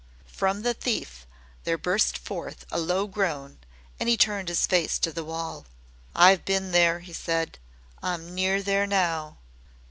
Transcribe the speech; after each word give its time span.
From 0.33 0.63
the 0.63 0.73
thief 0.73 1.27
there 1.63 1.77
burst 1.77 2.17
forth 2.17 2.65
a 2.71 2.79
low 2.79 3.05
groan 3.05 3.59
and 3.99 4.09
he 4.09 4.17
turned 4.17 4.47
his 4.49 4.65
face 4.65 4.97
to 4.97 5.11
the 5.13 5.23
wall. 5.23 5.67
"I've 6.15 6.43
been 6.43 6.71
there," 6.71 7.01
he 7.01 7.13
said; 7.13 7.59
"I 8.01 8.15
'm 8.15 8.33
near 8.33 8.63
there 8.63 8.87
now." 8.87 9.37